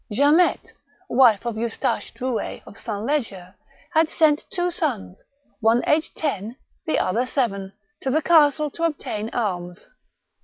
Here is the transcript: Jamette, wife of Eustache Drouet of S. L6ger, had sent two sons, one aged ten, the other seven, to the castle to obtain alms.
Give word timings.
Jamette, 0.11 0.73
wife 1.11 1.45
of 1.45 1.59
Eustache 1.59 2.11
Drouet 2.15 2.63
of 2.65 2.73
S. 2.75 2.83
L6ger, 2.85 3.53
had 3.93 4.09
sent 4.09 4.45
two 4.49 4.71
sons, 4.71 5.23
one 5.59 5.83
aged 5.87 6.15
ten, 6.15 6.55
the 6.87 6.97
other 6.97 7.27
seven, 7.27 7.71
to 8.01 8.09
the 8.09 8.23
castle 8.23 8.71
to 8.71 8.83
obtain 8.83 9.29
alms. 9.31 9.89